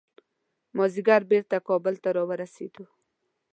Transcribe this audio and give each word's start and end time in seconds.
مازدیګر 0.77 1.21
بیرته 1.31 1.57
کابل 1.67 1.95
ته 2.03 2.09
راورسېدو. 2.15 2.85